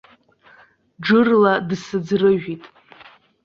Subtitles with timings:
[1.05, 2.63] Џырла дсыӡрыжәит.